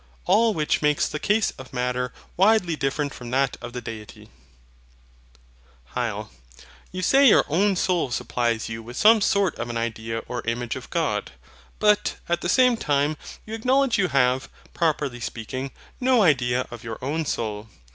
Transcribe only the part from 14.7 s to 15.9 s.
properly speaking,